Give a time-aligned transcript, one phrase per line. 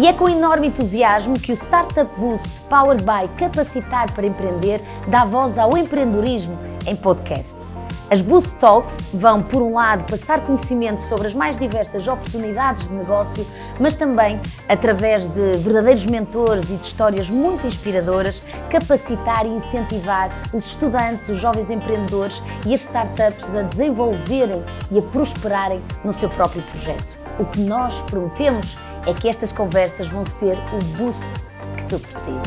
[0.00, 5.26] E é com enorme entusiasmo que o Startup Boost Powered by Capacitar para Empreender dá
[5.26, 6.54] voz ao empreendedorismo
[6.86, 7.66] em podcasts.
[8.10, 12.94] As Boost Talks vão, por um lado, passar conhecimento sobre as mais diversas oportunidades de
[12.94, 13.46] negócio,
[13.78, 20.64] mas também, através de verdadeiros mentores e de histórias muito inspiradoras, capacitar e incentivar os
[20.64, 26.62] estudantes, os jovens empreendedores e as startups a desenvolverem e a prosperarem no seu próprio
[26.62, 27.20] projeto.
[27.38, 31.24] O que nós prometemos é que estas conversas vão ser o boost
[31.76, 32.42] que tu precisas.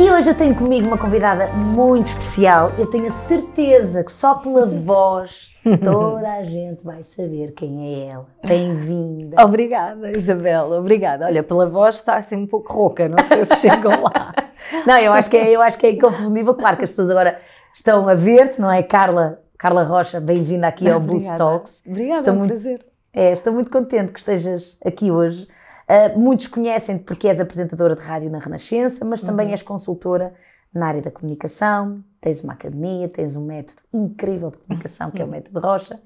[0.00, 2.72] E hoje eu tenho comigo uma convidada muito especial.
[2.76, 5.54] Eu tenho a certeza que só pela voz
[5.84, 8.26] toda a gente vai saber quem é ela.
[8.44, 9.40] Bem-vinda.
[9.44, 11.26] Obrigada, Isabel, obrigada.
[11.26, 14.34] Olha, pela voz está assim um pouco rouca, não sei se chegam lá.
[14.86, 16.54] Não, eu acho que é, eu acho que é inconfundível.
[16.54, 17.38] Claro que as pessoas agora
[17.74, 18.82] estão a ver-te, não é?
[18.82, 21.84] Carla, Carla Rocha, bem-vinda aqui ao Boost Talks.
[21.86, 22.84] Obrigada, estou é um muito, prazer.
[23.12, 25.46] É, estou muito contente que estejas aqui hoje.
[25.88, 29.52] Uh, muitos conhecem-te porque és apresentadora de rádio na Renascença, mas também uhum.
[29.52, 30.34] és consultora
[30.74, 35.24] na área da comunicação, tens uma academia, tens um método incrível de comunicação que é
[35.24, 36.00] o método Rocha.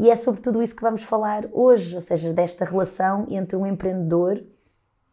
[0.00, 3.66] E é sobre tudo isso que vamos falar hoje, ou seja, desta relação entre um
[3.66, 4.42] empreendedor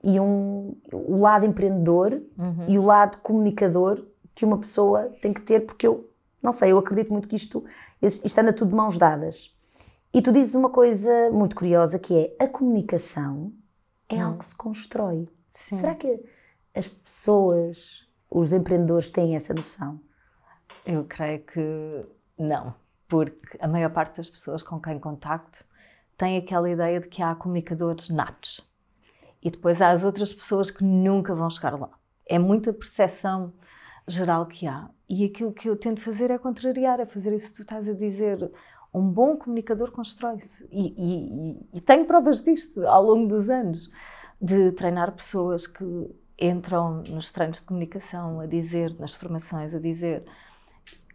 [0.02, 2.66] e um, o lado empreendedor uhum.
[2.70, 6.10] e o lado comunicador que uma pessoa tem que ter, porque eu,
[6.42, 7.64] não sei, eu acredito muito que isto,
[8.02, 9.56] isto anda tudo de mãos dadas.
[10.14, 13.54] E tu dizes uma coisa muito curiosa que é a comunicação
[14.10, 14.28] é hum.
[14.28, 15.30] algo que se constrói.
[15.50, 15.78] Sim.
[15.78, 16.22] Será que
[16.76, 20.00] as pessoas, os empreendedores têm essa noção?
[20.86, 22.06] Eu creio que
[22.38, 22.74] não,
[23.08, 25.66] porque a maior parte das pessoas com quem contacto
[26.18, 28.62] tem aquela ideia de que há comunicadores natos
[29.42, 31.90] e depois há as outras pessoas que nunca vão chegar lá.
[32.28, 33.54] É muita percepção
[34.08, 34.90] geral que há.
[35.10, 37.94] E aquilo que eu tento fazer é contrariar, é fazer isso que tu estás a
[37.94, 38.52] dizer.
[38.94, 40.68] Um bom comunicador constrói-se.
[40.72, 43.90] E, e, e, tenho provas disto ao longo dos anos,
[44.42, 45.86] de treinar pessoas que
[46.40, 50.24] entram nos treinos de comunicação a dizer, nas formações, a dizer.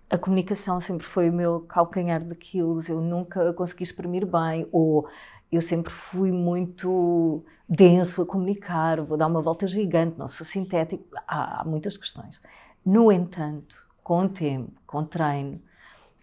[0.08, 5.08] A comunicação sempre foi o meu calcanhar daquilo, eu nunca consegui exprimir bem, ou
[5.50, 11.04] eu sempre fui muito denso a comunicar, vou dar uma volta gigante, não sou sintético,
[11.26, 12.40] há, há muitas questões.
[12.86, 15.60] No entanto, com o tempo, com o treino,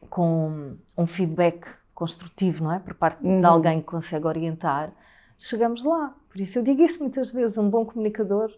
[0.10, 2.80] com um feedback construtivo, não é?
[2.80, 3.42] Por parte uhum.
[3.42, 4.94] de alguém que consegue orientar,
[5.38, 6.16] chegamos lá.
[6.30, 8.50] Por isso eu digo isso muitas vezes, um bom comunicador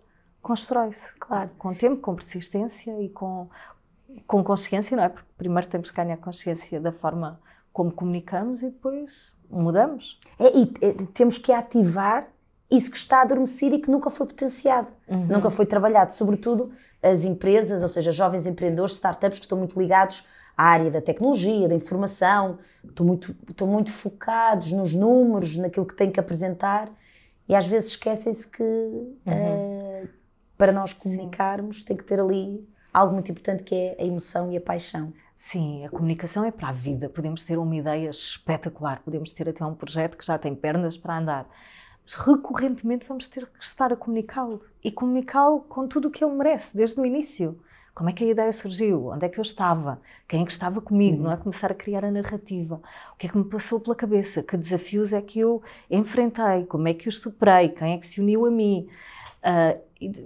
[0.46, 3.50] constrói-se, claro, com tempo, com persistência e com,
[4.28, 5.10] com consciência, não é?
[5.10, 7.42] Porque primeiro temos que ganhar consciência da forma
[7.74, 10.20] como comunicamos e depois mudamos.
[10.38, 12.28] É, e é, temos que ativar
[12.70, 15.28] isso que está adormecido e que nunca foi potenciado, uhum.
[15.28, 16.72] nunca foi trabalhado, sobretudo
[17.02, 20.26] as empresas, ou seja, jovens empreendedores, startups que estão muito ligados
[20.58, 25.96] à área da tecnologia, da informação, estão muito, estão muito focados nos números, naquilo que
[25.96, 26.90] têm que apresentar
[27.48, 29.14] e às vezes esquecem-se que uhum.
[30.04, 30.10] uh,
[30.58, 31.86] para nós comunicarmos Sim.
[31.86, 35.14] tem que ter ali algo muito importante que é a emoção e a paixão.
[35.36, 37.10] Sim, a comunicação é para a vida.
[37.10, 41.18] Podemos ter uma ideia espetacular, podemos ter até um projeto que já tem pernas para
[41.18, 41.46] andar,
[42.06, 46.34] mas recorrentemente vamos ter que estar a comunicá-lo e comunicá-lo com tudo o que ele
[46.34, 47.60] merece, desde o início.
[47.96, 49.08] Como é que a ideia surgiu?
[49.08, 50.02] Onde é que eu estava?
[50.28, 51.18] Quem é que estava comigo?
[51.18, 51.24] Uhum.
[51.24, 52.82] Não é começar a criar a narrativa.
[53.14, 54.44] O que é que me passou pela cabeça?
[54.44, 56.66] Que desafios é que eu enfrentei?
[56.66, 57.70] Como é que os superei?
[57.70, 58.88] Quem é que se uniu a mim?
[59.42, 59.80] Uh,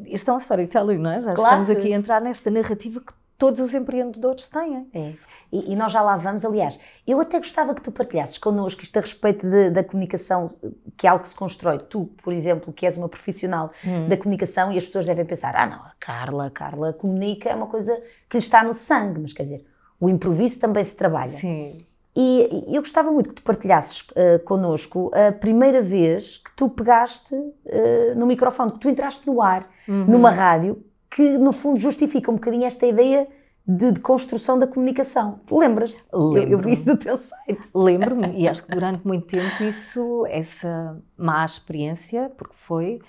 [0.08, 1.22] isto é uma storytelling, não é?
[1.22, 1.62] Já claro.
[1.62, 4.88] estamos aqui a entrar nesta narrativa que todos os empreendedores têm.
[4.94, 5.14] É.
[5.52, 6.46] E, e, nós já lá vamos.
[6.46, 10.52] Aliás, eu até gostava que tu partilhasses connosco isto a respeito de, da comunicação,
[10.96, 11.80] que é algo que se constrói.
[11.80, 14.08] Tu, por exemplo, que és uma profissional hum.
[14.08, 17.56] da comunicação e as pessoas devem pensar: ah, não, a Carla, a Carla comunica, é
[17.56, 17.96] uma coisa
[18.30, 19.66] que lhe está no sangue, mas quer dizer,
[20.00, 21.30] o improviso também se trabalha.
[21.30, 21.84] Sim.
[22.16, 27.34] E eu gostava muito que tu partilhasses uh, connosco a primeira vez que tu pegaste
[27.34, 30.06] uh, no microfone, que tu entraste no ar, uhum.
[30.06, 33.28] numa rádio, que no fundo justifica um bocadinho esta ideia
[33.66, 35.42] de, de construção da comunicação.
[35.52, 35.96] Lembras?
[36.12, 36.42] Lembro.
[36.42, 37.62] Eu, eu vi isso do teu site.
[37.76, 43.00] Lembro-me e acho que durante muito tempo isso, essa má experiência, porque foi,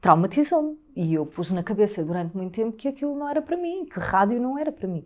[0.00, 0.78] traumatizou-me.
[0.96, 4.00] E eu pus na cabeça durante muito tempo que aquilo não era para mim, que
[4.00, 5.04] rádio não era para mim.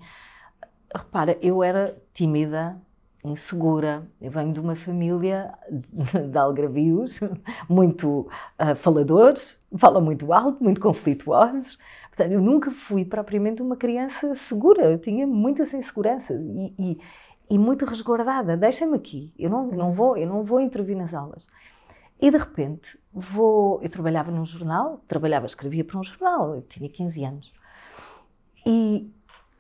[0.95, 2.81] Repara, eu era tímida,
[3.25, 4.07] insegura.
[4.21, 5.53] Eu venho de uma família
[6.31, 7.21] de algravios,
[7.69, 8.29] muito
[8.61, 11.79] uh, faladores, falam muito alto, muito conflituosos.
[12.09, 16.99] Portanto, eu nunca fui propriamente uma criança segura, eu tinha muitas inseguranças e, e,
[17.51, 18.57] e muito resguardada.
[18.57, 21.49] Deixa-me aqui, eu não, não, vou, eu não vou intervir nas aulas.
[22.21, 23.81] E de repente vou.
[23.83, 27.53] Eu trabalhava num jornal, trabalhava, escrevia para um jornal, eu tinha 15 anos.
[28.65, 29.11] E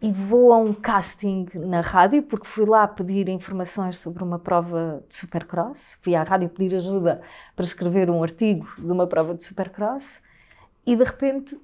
[0.02, 5.04] e vou a um casting na rádio, porque fui lá pedir informações sobre uma prova
[5.08, 5.96] de supercross.
[6.02, 7.22] Fui à rádio pedir ajuda
[7.54, 10.20] para escrever um artigo de uma prova de supercross
[10.84, 11.56] e de repente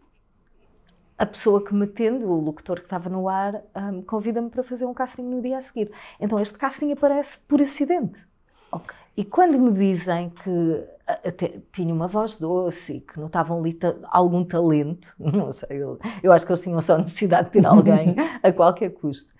[1.18, 4.86] a pessoa que me atende, o locutor que estava no ar, um, convida-me para fazer
[4.86, 5.90] um casting no dia a seguir.
[6.20, 8.24] Então este casting aparece por acidente.
[8.70, 8.94] Ok.
[9.18, 14.44] E quando me dizem que até, tinha uma voz doce e que notavam ali algum
[14.44, 18.52] talento, não sei, eu, eu, acho que eles tinham só necessidade de ter alguém a
[18.52, 19.34] qualquer custo.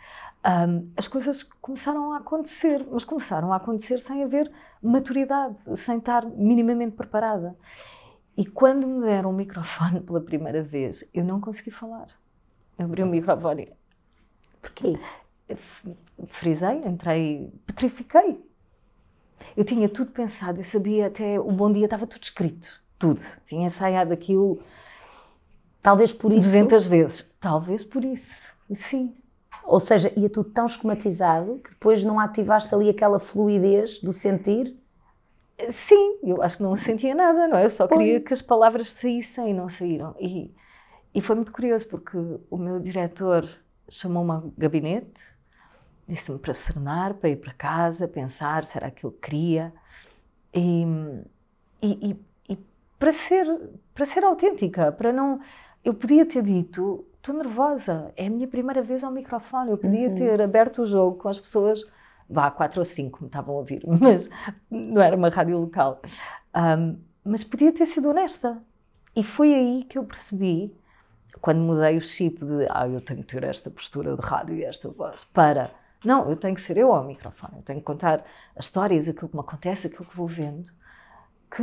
[0.44, 4.50] Um, as coisas começaram a acontecer, mas começaram a acontecer sem haver
[4.82, 7.56] maturidade, sem estar minimamente preparada.
[8.36, 12.08] E quando me deram o microfone pela primeira vez, eu não consegui falar.
[12.76, 13.72] Eu abri o microfone.
[14.60, 14.98] Porquê?
[16.26, 18.47] Frisei, entrei, petrifiquei.
[19.56, 23.22] Eu tinha tudo pensado, eu sabia até o bom dia estava tudo escrito, tudo.
[23.44, 24.60] Tinha ensaiado aquilo.
[25.80, 26.40] Talvez por isso.
[26.40, 27.30] 200 vezes.
[27.40, 28.34] Talvez por isso,
[28.72, 29.14] sim.
[29.64, 34.74] Ou seja, ia tudo tão esquematizado que depois não ativaste ali aquela fluidez do sentir?
[35.70, 37.64] Sim, eu acho que não sentia nada, não é?
[37.64, 37.98] Eu só Põe.
[37.98, 40.14] queria que as palavras saíssem e não saíram.
[40.18, 40.54] E,
[41.14, 42.16] e foi muito curioso porque
[42.50, 43.46] o meu diretor
[43.88, 45.20] chamou-me ao gabinete
[46.08, 49.72] disse-me para serenar, para ir para casa, pensar se era aquilo que queria?
[50.54, 50.84] E,
[51.82, 52.58] e, e, e,
[52.98, 53.46] para ser
[53.94, 55.38] para ser autêntica, para não
[55.84, 60.08] eu podia ter dito estou nervosa, é a minha primeira vez ao microfone, eu podia
[60.08, 60.14] uhum.
[60.14, 61.84] ter aberto o jogo com as pessoas
[62.28, 64.28] vá quatro ou cinco me estavam a ouvir, mas
[64.70, 66.00] não era uma rádio local,
[66.54, 68.62] um, mas podia ter sido honesta.
[69.16, 70.72] E foi aí que eu percebi
[71.40, 74.64] quando mudei o chip de ah, eu tenho que ter esta postura de rádio e
[74.64, 75.70] esta voz para
[76.04, 78.24] não, eu tenho que ser eu ao microfone, eu tenho que contar
[78.56, 80.70] as histórias, aquilo que me acontece, aquilo que vou vendo,
[81.50, 81.62] que,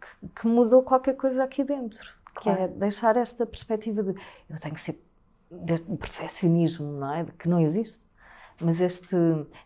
[0.00, 2.12] que, que mudou qualquer coisa aqui dentro.
[2.34, 2.58] Claro.
[2.58, 4.14] Que é deixar esta perspectiva de
[4.48, 5.02] eu tenho que ser
[5.50, 7.26] deste perfeccionismo, não é?
[7.38, 8.04] Que não existe.
[8.60, 9.16] Mas este,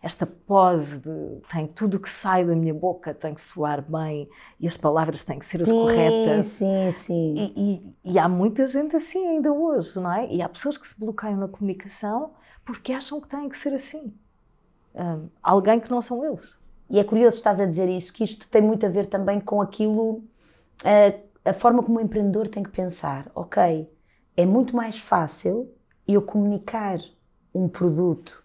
[0.01, 4.27] esta pose de tem tudo o que sai da minha boca tem que soar bem
[4.59, 6.47] e as palavras têm que ser as sim, corretas.
[6.47, 7.33] Sim, sim.
[7.35, 10.27] E, e, e há muita gente assim ainda hoje, não é?
[10.27, 12.31] E há pessoas que se bloqueiam na comunicação
[12.67, 14.13] porque acham que têm que ser assim.
[14.93, 16.59] Um, alguém que não são eles.
[16.89, 19.61] E é curioso estás a dizer isso, que isto tem muito a ver também com
[19.61, 20.21] aquilo,
[20.83, 23.31] a, a forma como o empreendedor tem que pensar.
[23.33, 23.89] Ok,
[24.35, 25.71] é muito mais fácil
[26.05, 26.99] eu comunicar
[27.55, 28.43] um produto,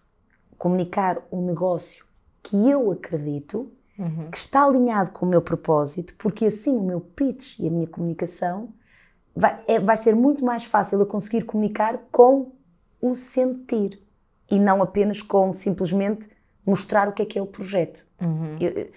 [0.57, 2.05] comunicar um negócio
[2.41, 4.31] que eu acredito, uhum.
[4.31, 7.87] que está alinhado com o meu propósito, porque assim o meu pitch e a minha
[7.87, 8.73] comunicação
[9.35, 12.53] vai, é, vai ser muito mais fácil eu conseguir comunicar com
[13.01, 14.01] o sentir
[14.49, 16.29] e não apenas com simplesmente
[16.65, 18.05] mostrar o que é que é o projeto.
[18.21, 18.57] Uhum.
[18.59, 18.91] Eu,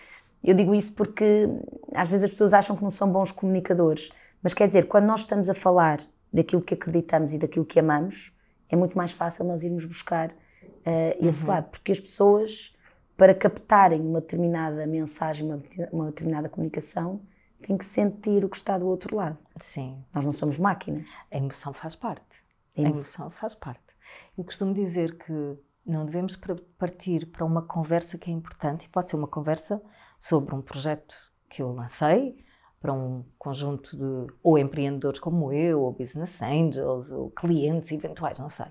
[0.45, 1.49] eu, digo isso porque
[1.95, 4.11] às vezes as pessoas acham que não são bons comunicadores,
[4.43, 6.01] mas quer dizer, quando nós estamos a falar
[6.33, 8.33] daquilo que acreditamos e daquilo que amamos,
[8.69, 11.51] é muito mais fácil nós irmos buscar uh, esse uhum.
[11.51, 12.75] lado, porque as pessoas,
[13.17, 15.63] para captarem uma determinada mensagem, uma,
[15.93, 17.21] uma determinada comunicação,
[17.63, 19.39] têm que sentir o que está do outro lado.
[19.57, 19.97] Sim.
[20.15, 21.05] Nós não somos máquina.
[21.31, 22.46] A emoção faz parte.
[22.77, 23.95] A emoção faz parte.
[24.37, 26.37] Eu costumo dizer que não devemos
[26.79, 29.81] partir para uma conversa que é importante, e pode ser uma conversa
[30.19, 31.15] sobre um projeto
[31.49, 32.45] que eu lancei,
[32.81, 38.49] para um conjunto de ou empreendedores como eu, ou business angels, ou clientes eventuais, não
[38.49, 38.67] sei.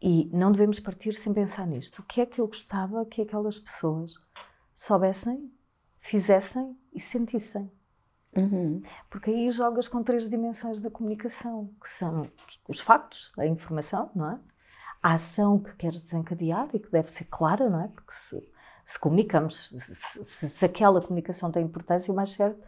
[0.00, 2.00] E não devemos partir sem pensar nisto.
[2.00, 4.14] O que é que eu gostava que aquelas pessoas
[4.72, 5.50] soubessem,
[5.98, 7.70] fizessem e sentissem?
[8.34, 8.80] Uhum.
[9.10, 12.22] Porque aí jogas com três dimensões da comunicação, que são
[12.68, 14.38] os factos, a informação, não é?
[15.02, 17.88] A ação que queres desencadear e que deve ser clara, não é?
[17.88, 18.48] Porque se,
[18.84, 22.60] se comunicamos, se, se, se, aquela comunicação tem importância, o mais certo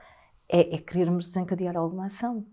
[0.49, 2.47] é, é querermos desencadear alguma ação.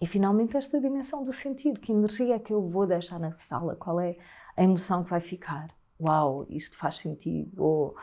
[0.00, 3.74] E finalmente esta dimensão do sentir, que energia é que eu vou deixar na sala,
[3.74, 4.16] qual é
[4.56, 5.68] a emoção que vai ficar?
[6.00, 7.96] Uau, isto faz sentido, ou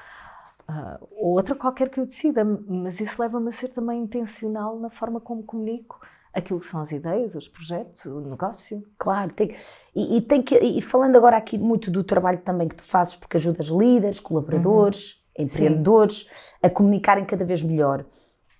[0.68, 4.90] Uh, ou outra qualquer que eu decida, mas isso leva-me a ser também intencional na
[4.90, 6.00] forma como comunico
[6.34, 8.84] aquilo que são as ideias, os projetos, o negócio.
[8.98, 9.56] Claro, tem,
[9.96, 13.16] e, e, tem que, e falando agora aqui muito do trabalho também que tu fazes,
[13.16, 15.46] porque ajudas líderes, colaboradores, uhum.
[15.46, 16.28] empreendedores Sim.
[16.62, 18.06] a comunicarem cada vez melhor.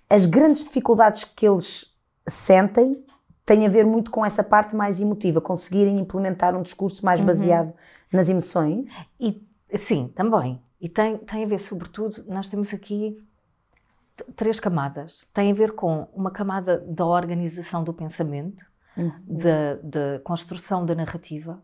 [0.08, 1.92] As grandes dificuldades que eles
[2.26, 3.04] sentem
[3.44, 7.26] têm a ver muito com essa parte mais emotiva, conseguirem implementar um discurso mais uhum.
[7.26, 7.74] baseado
[8.10, 8.86] nas emoções.
[9.20, 10.60] E sim, também.
[10.80, 13.16] E tem, tem a ver, sobretudo, nós temos aqui
[14.34, 15.28] três camadas.
[15.32, 18.64] Tem a ver com uma camada da organização do pensamento,
[18.96, 19.12] uhum.
[19.82, 21.62] da, construção da narrativa.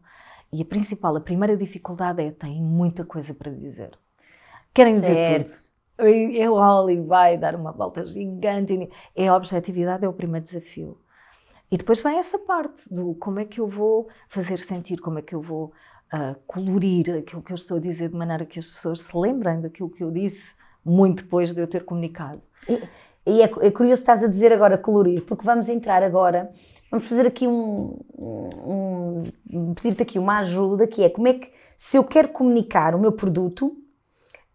[0.53, 3.99] E a principal, a primeira dificuldade é tem muita coisa para dizer.
[4.75, 5.51] Querem dizer certo.
[5.51, 5.73] tudo.
[6.09, 8.91] Eu olho e vai dar uma volta gigante.
[9.15, 10.99] É a objetividade, é o primeiro desafio.
[11.71, 15.23] E depois vem essa parte do como é que eu vou fazer sentir, como é
[15.23, 15.73] que eu vou
[16.13, 19.61] uh, colorir aquilo que eu estou a dizer de maneira que as pessoas se lembrem
[19.61, 20.55] daquilo que eu disse
[20.85, 22.41] muito depois de eu ter comunicado.
[22.69, 22.83] E,
[23.25, 26.51] e é, é, curioso estás a dizer agora colorir, porque vamos entrar agora,
[26.91, 31.51] vamos fazer aqui um, um, um pedir-te aqui uma ajuda, que é como é que,
[31.77, 33.77] se eu quero comunicar o meu produto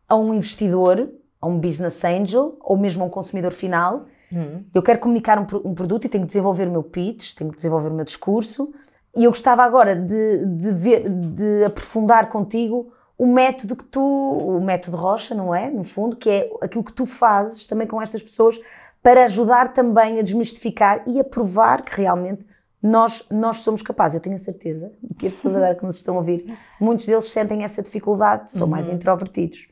[0.08, 1.10] a um investidor,
[1.42, 4.64] a um business angel, ou mesmo a um consumidor final, hum.
[4.74, 7.58] eu quero comunicar um, um, produto e tenho que desenvolver o meu pitch, tenho que
[7.58, 8.74] desenvolver o meu discurso,
[9.18, 14.62] e eu gostava agora de, de, ver, de aprofundar contigo o método que tu, o
[14.62, 15.72] método Rocha, não é?
[15.72, 18.62] No fundo, que é aquilo que tu fazes também com estas pessoas
[19.02, 22.46] para ajudar também a desmistificar e a provar que realmente
[22.82, 24.16] nós, nós somos capazes.
[24.16, 27.26] Eu tenho a certeza que as pessoas agora que nos estão a ouvir, muitos deles
[27.32, 28.72] sentem essa dificuldade, são uhum.
[28.72, 29.68] mais introvertidos.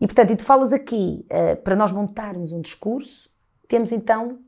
[0.00, 3.30] E portanto, e tu falas aqui, uh, para nós montarmos um discurso,
[3.68, 4.38] temos então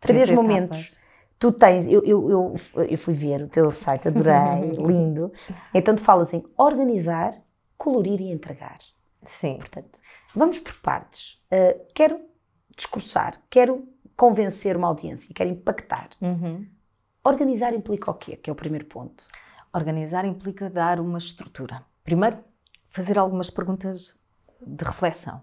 [0.00, 1.00] três, três momentos.
[1.42, 2.54] Tu tens, eu, eu, eu,
[2.88, 5.32] eu, fui ver o teu site, adorei, lindo.
[5.74, 7.36] Então tu falas em organizar,
[7.76, 8.78] colorir e entregar.
[9.24, 9.56] Sim.
[9.56, 10.00] Portanto,
[10.36, 11.42] vamos por partes.
[11.52, 12.20] Uh, quero
[12.76, 16.10] discursar, quero convencer uma audiência, quero impactar.
[16.20, 16.64] Uhum.
[17.24, 18.36] Organizar implica o quê?
[18.36, 19.24] Que é o primeiro ponto.
[19.74, 21.84] Organizar implica dar uma estrutura.
[22.04, 22.38] Primeiro,
[22.86, 24.14] fazer algumas perguntas
[24.64, 25.42] de reflexão.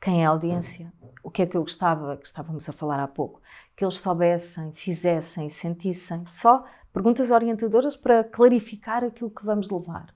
[0.00, 0.92] Quem é a audiência?
[1.22, 3.42] O que é que eu gostava, que estávamos a falar há pouco,
[3.76, 6.24] que eles soubessem, fizessem, sentissem?
[6.24, 10.14] Só perguntas orientadoras para clarificar aquilo que vamos levar.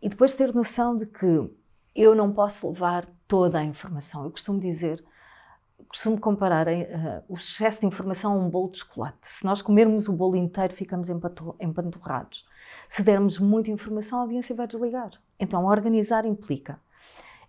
[0.00, 1.50] E depois ter noção de que
[1.94, 4.24] eu não posso levar toda a informação.
[4.24, 5.04] Eu costumo dizer,
[5.86, 9.18] costumo comparar uh, o excesso de informação a um bolo de chocolate.
[9.20, 11.08] Se nós comermos o bolo inteiro, ficamos
[11.60, 12.46] empanturrados.
[12.88, 15.10] Se dermos muita informação, a audiência vai desligar.
[15.38, 16.80] Então, organizar implica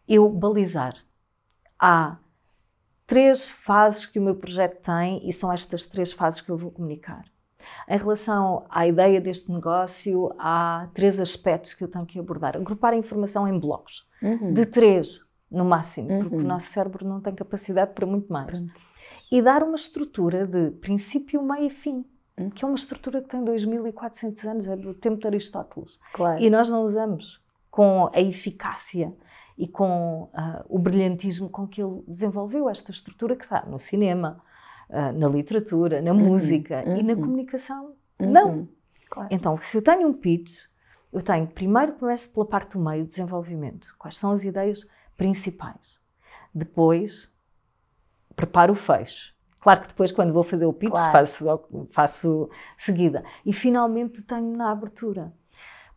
[0.06, 0.94] eu balizar.
[1.80, 2.18] Há
[3.06, 6.72] três fases que o meu projeto tem e são estas três fases que eu vou
[6.72, 7.26] comunicar.
[7.88, 12.58] Em relação à ideia deste negócio, há três aspectos que eu tenho que abordar.
[12.58, 14.54] Agrupar a informação em blocos, uhum.
[14.54, 16.20] de três no máximo, uhum.
[16.20, 18.60] porque o nosso cérebro não tem capacidade para muito mais.
[18.60, 18.70] Uhum.
[19.32, 22.06] E dar uma estrutura de princípio, meio e fim,
[22.38, 22.50] uhum.
[22.50, 26.00] que é uma estrutura que tem 2400 anos, é do tempo de Aristóteles.
[26.14, 26.42] Claro.
[26.42, 29.14] E nós não usamos com a eficácia
[29.58, 34.42] e com uh, o brilhantismo com que ele desenvolveu esta estrutura que está no cinema,
[34.90, 36.98] uh, na literatura, na uhum, música uhum.
[36.98, 37.22] e na uhum.
[37.22, 37.94] comunicação.
[38.20, 38.32] Uhum.
[38.32, 38.70] Não.
[39.10, 39.30] Claro.
[39.32, 40.64] Então, se eu tenho um pitch,
[41.12, 43.96] eu tenho, primeiro começo pela parte do meio, desenvolvimento.
[44.00, 46.02] Quais são as ideias principais?
[46.54, 47.32] Depois,
[48.36, 49.34] preparo o fecho.
[49.60, 51.12] Claro que depois, quando vou fazer o pitch, claro.
[51.12, 53.24] faço, faço seguida.
[53.46, 55.32] E finalmente tenho na abertura.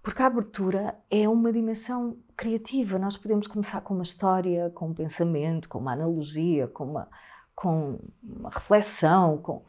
[0.06, 2.96] Porque a abertura é uma dimensão criativa.
[2.96, 7.08] Nós podemos começar com uma história, com um pensamento, com uma analogia, com uma,
[7.56, 9.64] com uma reflexão, com,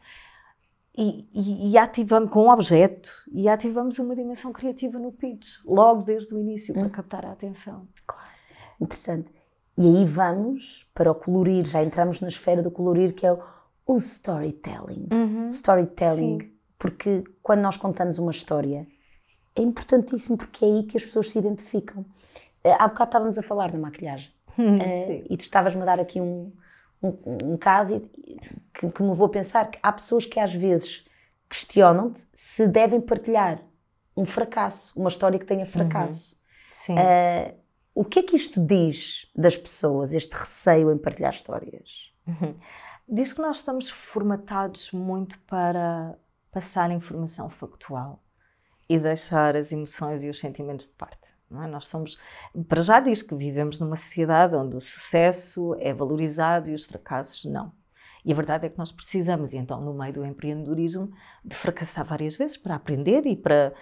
[0.96, 6.04] e, e, e, ativamos com um objeto e ativamos uma dimensão criativa no pitch, logo
[6.04, 6.82] desde o início, hum.
[6.82, 7.88] para captar a atenção.
[8.06, 8.30] Claro.
[8.80, 9.34] Interessante.
[9.76, 13.42] E aí vamos para o colorir, já entramos na esfera do colorir, que é o,
[13.84, 15.08] o storytelling.
[15.10, 15.48] Uhum.
[15.48, 16.52] Storytelling, Sim.
[16.78, 18.86] porque quando nós contamos uma história,
[19.58, 22.02] é importantíssimo porque é aí que as pessoas se identificam.
[22.64, 26.20] Uh, há bocado estávamos a falar da maquilhagem uh, e tu estavas-me a dar aqui
[26.20, 26.52] um,
[27.02, 27.18] um,
[27.52, 28.08] um caso
[28.74, 31.06] que, que, me levou a pensar que há pessoas que às vezes
[31.48, 33.62] questionam-te se devem partilhar
[34.16, 36.34] um fracasso, uma história que tenha fracasso.
[36.34, 36.38] Uhum.
[36.70, 36.94] Sim.
[36.94, 37.54] Uh,
[37.94, 42.12] o que é que isto diz das pessoas, este receio em partilhar histórias?
[42.26, 42.54] Uhum.
[43.08, 46.16] Diz que nós estamos formatados muito para
[46.52, 48.22] passar informação factual
[48.88, 51.28] e deixar as emoções e os sentimentos de parte.
[51.50, 51.66] É?
[51.66, 52.18] Nós somos,
[52.68, 57.44] para já diz que vivemos numa sociedade onde o sucesso é valorizado e os fracassos
[57.44, 57.72] não.
[58.24, 61.10] E a verdade é que nós precisamos, e então, no meio do empreendedorismo,
[61.44, 63.72] de fracassar várias vezes para aprender e para,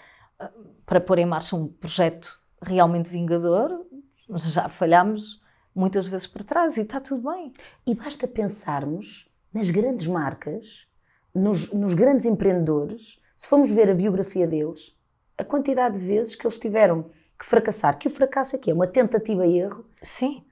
[0.85, 3.85] para pôr em marcha um projeto realmente vingador.
[4.29, 5.43] Já falhamos
[5.75, 7.53] muitas vezes para trás e está tudo bem.
[7.87, 10.87] E basta pensarmos nas grandes marcas,
[11.35, 14.96] nos, nos grandes empreendedores, se formos ver a biografia deles,
[15.39, 18.87] a quantidade de vezes que eles tiveram que fracassar, que o fracasso aqui é uma
[18.87, 19.85] tentativa e erro.
[20.03, 20.45] Sim.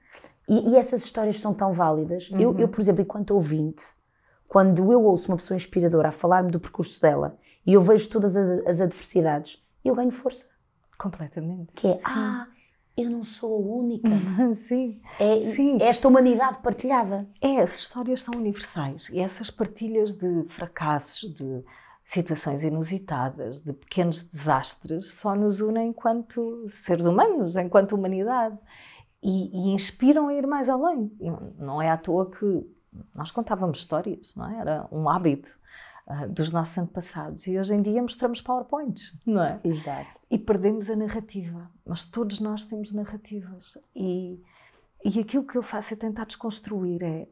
[0.47, 2.29] E, e essas histórias são tão válidas.
[2.29, 2.39] Uhum.
[2.39, 3.83] Eu, eu, por exemplo, enquanto ouvinte,
[4.47, 8.35] quando eu ouço uma pessoa inspiradora a falar-me do percurso dela e eu vejo todas
[8.37, 10.49] as adversidades, eu ganho força.
[10.97, 11.73] Completamente.
[11.73, 12.03] Que é, Sim.
[12.05, 12.47] ah,
[12.95, 14.09] eu não sou a única.
[14.53, 15.01] Sim.
[15.19, 15.81] É, Sim.
[15.81, 17.27] é esta humanidade partilhada.
[17.41, 21.63] É, as histórias são universais e essas partilhas de fracassos, de
[22.05, 28.57] situações inusitadas, de pequenos desastres, só nos unem enquanto seres humanos, enquanto humanidade.
[29.23, 31.11] E, e, inspiram a ir mais além.
[31.57, 32.63] Não é à toa que
[33.13, 34.59] nós contávamos histórias, não é?
[34.59, 35.59] Era um hábito.
[36.05, 37.47] uh, dos nossos antepassados.
[37.47, 39.59] E hoje em dia mostramos PowerPoints, não é?
[39.63, 40.21] Exato.
[40.29, 41.71] E perdemos a narrativa.
[41.83, 43.79] Mas todos nós temos narrativas.
[43.95, 44.39] E,
[45.03, 47.01] e aquilo que eu faço é tentar desconstruir.
[47.01, 47.27] É,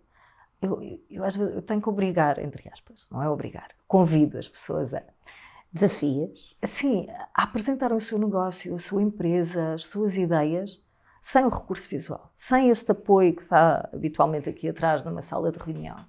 [0.64, 4.48] eu, eu, às vezes, eu tenho que obrigar, entre aspas, não é obrigar, convido as
[4.48, 5.04] pessoas a.
[5.72, 6.56] Desafias?
[6.64, 10.84] Sim, a apresentar o seu negócio, a sua empresa, as suas ideias,
[11.20, 15.58] sem o recurso visual, sem este apoio que está habitualmente aqui atrás numa sala de
[15.58, 16.06] reunião.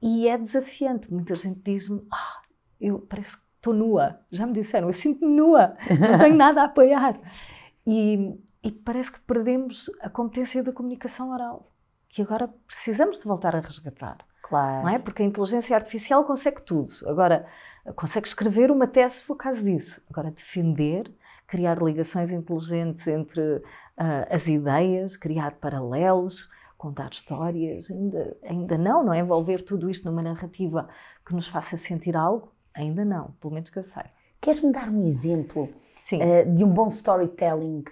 [0.00, 1.12] E é desafiante.
[1.12, 2.42] Muita gente diz-me: ah,
[2.80, 4.20] eu parece que estou nua.
[4.30, 7.18] Já me disseram, eu sinto-me nua, não tenho nada a apoiar.
[7.84, 11.71] E, e parece que perdemos a competência da comunicação oral
[12.12, 14.18] que agora precisamos de voltar a resgatar.
[14.42, 14.82] Claro.
[14.82, 14.98] Não é?
[14.98, 16.92] Porque a inteligência artificial consegue tudo.
[17.06, 17.46] Agora,
[17.96, 20.02] consegue escrever uma tese se for caso disso.
[20.10, 21.10] Agora, defender,
[21.46, 23.62] criar ligações inteligentes entre uh,
[24.30, 29.20] as ideias, criar paralelos, contar histórias, ainda, ainda não, não é?
[29.20, 30.90] Envolver tudo isto numa narrativa
[31.24, 34.04] que nos faça sentir algo, ainda não, pelo menos que eu sei.
[34.38, 37.84] Queres-me dar um exemplo uh, de um bom storytelling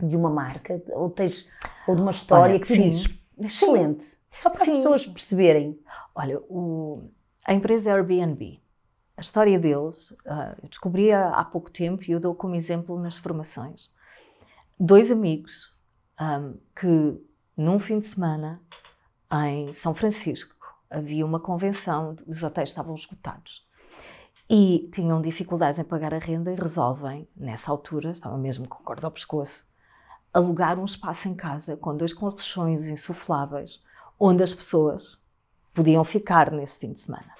[0.00, 0.82] de uma marca?
[0.92, 1.46] Ou, tens,
[1.86, 2.84] ou de uma história Olha, que sim.
[2.84, 4.04] dizes Excelente.
[4.04, 4.16] Sim.
[4.30, 4.72] Só para Sim.
[4.72, 5.78] as pessoas perceberem.
[6.14, 7.02] Olha, o,
[7.44, 8.60] a empresa Airbnb,
[9.16, 13.18] a história deles, uh, eu descobri há, pouco tempo e eu dou como exemplo nas
[13.18, 13.92] formações.
[14.78, 15.76] Dois amigos
[16.20, 17.20] um, que,
[17.56, 18.60] num fim de semana,
[19.32, 20.54] em São Francisco,
[20.90, 23.66] havia uma convenção, os hotéis estavam esgotados.
[24.48, 29.06] E tinham dificuldades em pagar a renda e resolvem, nessa altura, estavam mesmo com corda
[29.06, 29.67] ao pescoço,
[30.32, 33.82] alugar um espaço em casa com dois colchões insufláveis,
[34.18, 35.20] onde as pessoas
[35.74, 37.32] podiam ficar nesse fim de semana.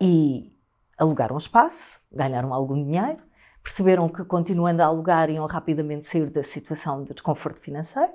[0.00, 0.52] E
[0.98, 3.22] alugaram um espaço, ganharam algum dinheiro,
[3.62, 8.14] perceberam que continuando a alugar iam rapidamente sair da situação de desconforto financeiro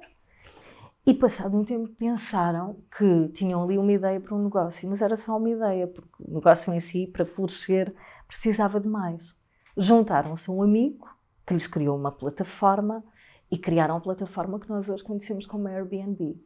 [1.06, 5.16] e passado um tempo pensaram que tinham ali uma ideia para um negócio, mas era
[5.16, 7.92] só uma ideia, porque o negócio em si, para florescer,
[8.28, 9.36] precisava de mais.
[9.76, 11.10] Juntaram-se a um amigo
[11.44, 13.04] que lhes criou uma plataforma
[13.52, 16.42] e criaram a plataforma que nós hoje conhecemos como Airbnb.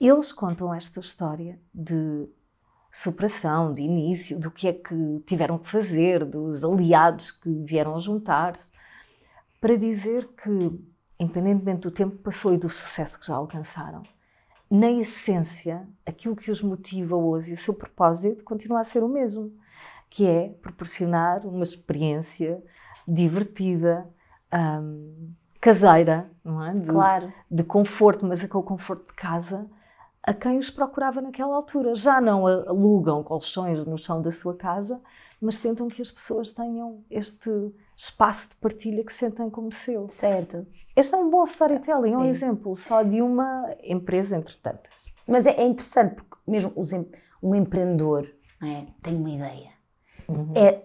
[0.00, 2.28] Eles contam esta história de
[2.90, 8.72] superação, de início, do que é que tiveram que fazer, dos aliados que vieram juntar-se,
[9.60, 10.80] para dizer que,
[11.18, 14.02] independentemente do tempo que passou e do sucesso que já alcançaram,
[14.70, 19.08] na essência, aquilo que os motiva hoje e o seu propósito continua a ser o
[19.08, 19.52] mesmo,
[20.10, 22.62] que é proporcionar uma experiência
[23.06, 24.08] divertida,
[24.52, 25.32] um,
[25.64, 26.74] caseira, não é?
[26.74, 27.32] De, claro.
[27.50, 29.66] de conforto, mas aquele conforto de casa
[30.22, 31.94] a quem os procurava naquela altura.
[31.94, 35.00] Já não alugam colchões no chão da sua casa,
[35.40, 37.50] mas tentam que as pessoas tenham este
[37.96, 40.06] espaço de partilha que sentem como seu.
[40.10, 40.66] Certo.
[40.94, 45.14] Este é um bom storytelling, é um exemplo só de uma empresa entre tantas.
[45.26, 46.74] Mas é, é interessante porque mesmo
[47.42, 48.30] um empreendedor
[48.62, 48.84] é?
[49.02, 49.70] tem uma ideia.
[50.28, 50.52] Uhum.
[50.54, 50.84] É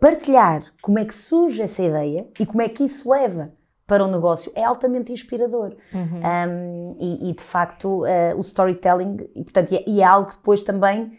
[0.00, 3.52] partilhar como é que surge essa ideia e como é que isso leva
[3.92, 5.76] para o negócio é altamente inspirador.
[5.92, 6.20] Uhum.
[6.48, 10.30] Um, e, e, de facto, uh, o storytelling, e, portanto, e é, e é algo
[10.30, 11.12] que depois também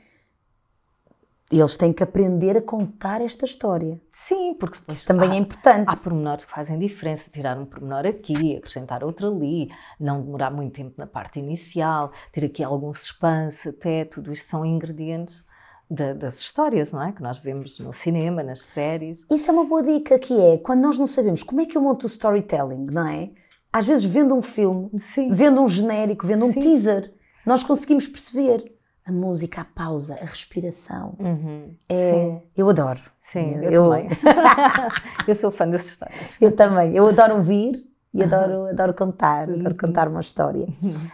[1.52, 4.02] eles têm que aprender a contar esta história.
[4.12, 5.88] Sim, porque isso também há, é importante.
[5.88, 10.74] Há pormenores que fazem diferença, tirar um pormenor aqui, acrescentar outro ali, não demorar muito
[10.74, 15.46] tempo na parte inicial, ter aqui algum suspense, até tudo isto são ingredientes
[15.90, 17.12] de, das histórias, não é?
[17.12, 19.26] Que nós vemos no cinema, nas séries.
[19.30, 21.82] Isso é uma boa dica que é, quando nós não sabemos como é que eu
[21.82, 23.30] monto o storytelling, não é?
[23.72, 25.30] Às vezes vendo um filme, Sim.
[25.32, 26.58] vendo um genérico, vendo Sim.
[26.58, 27.14] um teaser,
[27.46, 28.72] nós conseguimos perceber
[29.06, 31.16] a música, a pausa, a respiração.
[31.20, 31.76] Uhum.
[31.90, 32.42] É, Sim.
[32.56, 33.02] Eu adoro.
[33.20, 34.08] Sim, eu, eu também.
[35.28, 36.42] eu sou fã dessas histórias.
[36.42, 36.96] Eu também.
[36.96, 39.78] Eu adoro ouvir e adoro, adoro contar, adoro uhum.
[39.78, 40.68] contar uma história.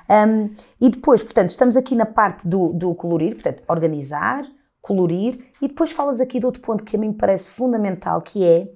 [0.09, 4.43] Um, e depois, portanto, estamos aqui na parte do, do colorir, portanto, organizar,
[4.81, 8.71] colorir, e depois falas aqui de outro ponto que a mim parece fundamental, que é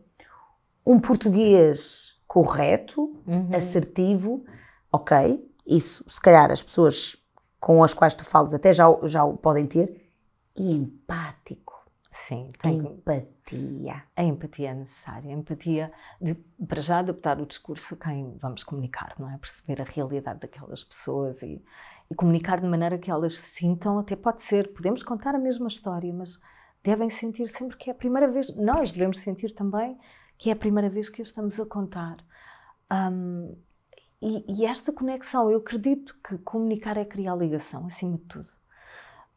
[0.85, 3.49] um português correto, uhum.
[3.55, 4.43] assertivo,
[4.91, 7.15] ok, isso se calhar as pessoas
[7.59, 10.11] com as quais tu falas até já, já o podem ter,
[10.55, 11.73] e empático.
[12.11, 14.03] Sim, tem empatia.
[14.15, 15.31] A empatia é necessária.
[15.31, 16.35] A empatia de,
[16.67, 19.37] para já adaptar o discurso a quem vamos comunicar, não é?
[19.37, 21.63] Perceber a realidade daquelas pessoas e,
[22.09, 25.67] e comunicar de maneira que elas se sintam, até pode ser, podemos contar a mesma
[25.67, 26.39] história, mas
[26.83, 29.97] devem sentir sempre que é a primeira vez, nós devemos sentir também
[30.37, 32.17] que é a primeira vez que a estamos a contar.
[32.91, 33.55] Um,
[34.21, 38.49] e, e, esta conexão, eu acredito que comunicar é criar ligação, acima de tudo.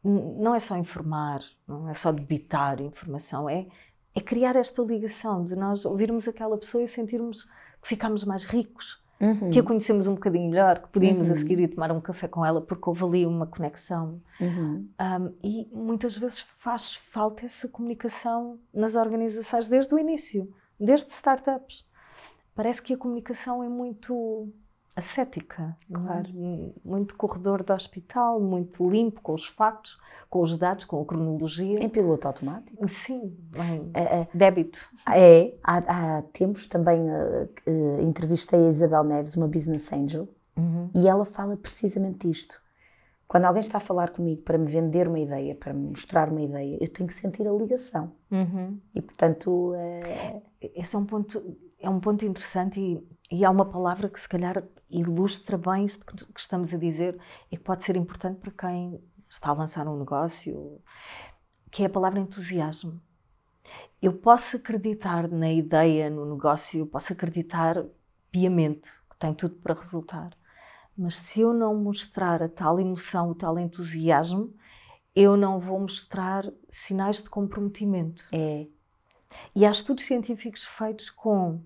[0.04, 3.66] Não é só informar, não é só debitar informação, é,
[4.14, 7.42] é criar esta ligação de nós ouvirmos aquela pessoa e sentirmos
[7.82, 9.50] que ficamos mais ricos, uhum.
[9.50, 11.32] que a conhecemos um bocadinho melhor, que podíamos uhum.
[11.32, 14.20] a seguir ir tomar um café com ela porque houve ali uma conexão.
[14.40, 14.88] Uhum.
[15.00, 21.86] Um, e muitas vezes faz falta essa comunicação nas organizações desde o início, desde startups.
[22.54, 24.48] Parece que a comunicação é muito
[24.96, 26.30] ascética, claro.
[26.82, 29.98] muito corredor do hospital, muito limpo com os factos,
[30.30, 31.84] com os dados, com a cronologia.
[31.84, 32.88] Em piloto automático?
[32.88, 34.88] Sim, em é, é, débito.
[35.14, 40.90] É, há, há tempos também uh, entrevistei a Isabel Neves, uma business angel, uhum.
[40.94, 42.58] e ela fala precisamente isto.
[43.28, 46.40] Quando alguém está a falar comigo para me vender uma ideia, para me mostrar uma
[46.40, 48.12] ideia, eu tenho que sentir a ligação.
[48.30, 48.78] Uhum.
[48.94, 49.74] E portanto.
[49.74, 50.42] Uh...
[50.74, 54.28] Esse é um ponto, é um ponto interessante e, e há uma palavra que se
[54.28, 57.18] calhar ilustra bem isto que estamos a dizer
[57.50, 60.80] e que pode ser importante para quem está a lançar um negócio,
[61.70, 63.00] que é a palavra entusiasmo.
[64.00, 67.84] Eu posso acreditar na ideia, no negócio, posso acreditar
[68.30, 70.30] piamente que tem tudo para resultar,
[70.96, 74.54] mas se eu não mostrar a tal emoção, o tal entusiasmo,
[75.14, 78.24] eu não vou mostrar sinais de comprometimento.
[78.32, 78.66] É.
[79.54, 81.60] E há estudos científicos feitos com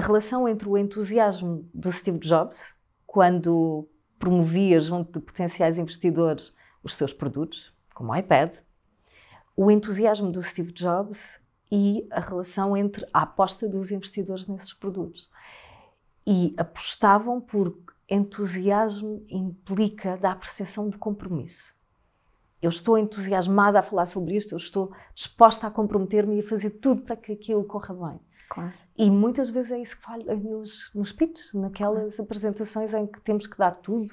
[0.00, 2.74] a relação entre o entusiasmo do Steve Jobs,
[3.06, 3.86] quando
[4.18, 8.50] promovia junto de potenciais investidores os seus produtos, como o iPad,
[9.54, 11.38] o entusiasmo do Steve Jobs
[11.70, 15.30] e a relação entre a aposta dos investidores nesses produtos.
[16.26, 21.74] E apostavam porque entusiasmo implica da percepção de compromisso.
[22.62, 26.70] Eu estou entusiasmada a falar sobre isto, eu estou disposta a comprometer-me e a fazer
[26.70, 28.29] tudo para que aquilo corra bem.
[28.50, 28.72] Claro.
[28.98, 32.24] E muitas vezes é isso que falha nos, nos pitches, naquelas claro.
[32.24, 34.12] apresentações em que temos que dar tudo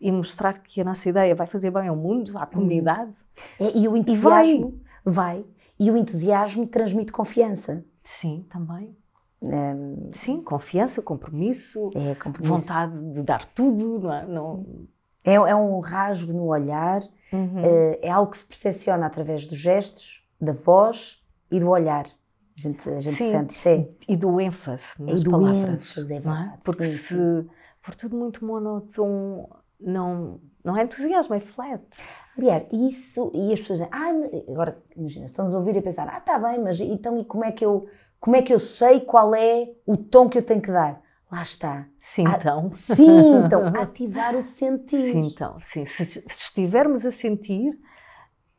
[0.00, 3.12] e mostrar que a nossa ideia vai fazer bem ao mundo, à comunidade.
[3.60, 5.34] É, e o entusiasmo e vai.
[5.34, 5.44] vai.
[5.78, 7.84] E o entusiasmo transmite confiança.
[8.02, 8.96] Sim, também.
[9.42, 14.26] Um, Sim, confiança, compromisso, é, compromisso, vontade de dar tudo, não é?
[14.26, 14.66] Não...
[15.24, 17.58] É, é um rasgo no olhar, uhum.
[17.58, 22.06] é, é algo que se percepciona através dos gestos, da voz e do olhar.
[22.56, 23.88] A gente, a gente sente isso é.
[24.08, 25.74] E do ênfase nas e palavras.
[25.74, 26.54] ênfase, é verdade.
[26.54, 26.58] É?
[26.62, 27.48] Porque sim, se sim.
[27.80, 29.48] for tudo muito monótono,
[29.80, 31.82] não, não é entusiasmo, é flat.
[32.36, 34.10] Aliás, isso, e as pessoas dizem, ah,
[34.50, 37.52] agora imagina, estão-nos a ouvir e pensar, ah, está bem, mas então e como é
[37.52, 37.86] que eu,
[38.20, 41.00] como é que eu sei qual é o tom que eu tenho que dar?
[41.30, 41.86] Lá está.
[41.98, 42.70] Sim, então.
[42.72, 45.12] Sim, então, ativar o sentir.
[45.12, 45.86] Sim, então, sim.
[45.86, 47.72] Se, se estivermos a sentir,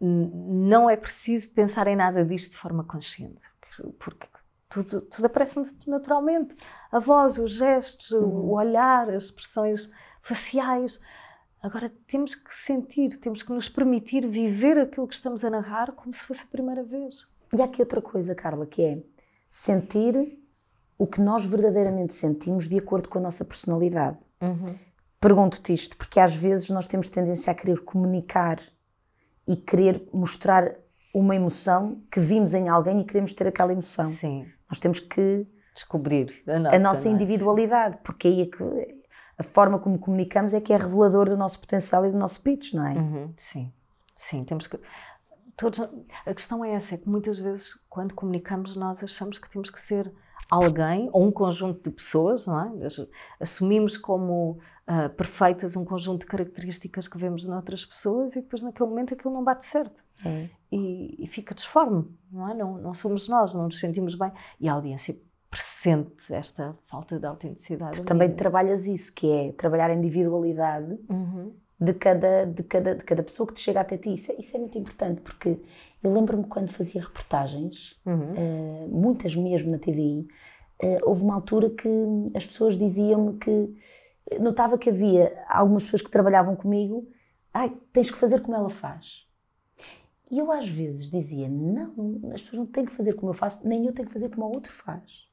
[0.02, 3.53] não é preciso pensar em nada disto de forma consciente
[4.00, 4.28] porque
[4.70, 6.56] tudo, tudo aparece naturalmente.
[6.92, 8.28] A voz, os gestos, uhum.
[8.28, 9.90] o olhar, as expressões
[10.22, 11.00] faciais.
[11.62, 16.14] Agora temos que sentir, temos que nos permitir viver aquilo que estamos a narrar como
[16.14, 17.28] se fosse a primeira vez.
[17.56, 19.04] E há aqui outra coisa, Carla, que é
[19.50, 20.40] sentir
[20.98, 24.18] o que nós verdadeiramente sentimos de acordo com a nossa personalidade.
[24.42, 24.76] Uhum.
[25.20, 28.58] Pergunto-te isto porque às vezes nós temos tendência a querer comunicar
[29.48, 30.76] e querer mostrar
[31.14, 34.10] uma emoção que vimos em alguém e queremos ter aquela emoção.
[34.10, 34.48] Sim.
[34.68, 37.12] Nós temos que descobrir a nossa, a nossa é?
[37.12, 39.04] individualidade, porque aí é que
[39.38, 42.74] a forma como comunicamos é que é revelador do nosso potencial e do nosso pitch,
[42.74, 42.94] não é?
[42.94, 43.72] Uhum, sim,
[44.18, 44.80] sim, temos que
[45.56, 49.70] todos a questão é essa, é que muitas vezes quando comunicamos nós achamos que temos
[49.70, 50.12] que ser
[50.50, 52.88] alguém ou um conjunto de pessoas, não é?
[53.40, 58.90] Assumimos como uh, perfeitas um conjunto de características que vemos noutras pessoas e depois naquele
[58.90, 60.50] momento aquilo não bate certo é.
[60.72, 62.54] e, e, fica disforme, não é?
[62.54, 65.18] Não, não somos nós, não nos sentimos bem e a audiência
[65.50, 67.98] pressente esta falta de autenticidade.
[67.98, 71.54] Tu também trabalhas isso, que é trabalhar a individualidade uhum.
[71.80, 74.16] de, cada, de, cada, de cada pessoa que te chega até ti.
[74.16, 75.60] Isso, é, isso é muito importante, porque
[76.02, 78.34] eu lembro-me quando fazia reportagens, uhum.
[78.34, 80.28] uh, muitas mesmo na TVI, uh,
[80.80, 81.88] eh, houve uma altura que
[82.34, 83.76] as pessoas diziam-me que
[84.40, 87.08] notava que havia algumas pessoas que trabalhavam comigo,
[87.54, 89.28] ai, tens que fazer como ela faz.
[90.32, 93.68] E eu às vezes dizia, não, as pessoas não têm que fazer como eu faço,
[93.68, 95.28] nem eu tenho que fazer como o outro faz.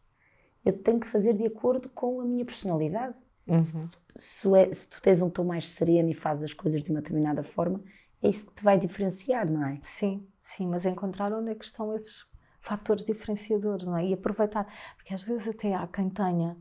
[0.64, 3.14] Eu tenho que fazer de acordo com a minha personalidade.
[3.46, 3.62] Uhum.
[3.62, 6.90] Se, se, é, se, tu tens um tom mais sereno e fazes as coisas de
[6.90, 7.82] uma determinada forma,
[8.22, 9.80] é isso que te vai diferenciar, não é?
[9.82, 14.04] Sim, sim, mas encontrar onde é que estão esses fatores diferenciadores, não é?
[14.04, 16.58] E aproveitar, porque às vezes até há quem tenha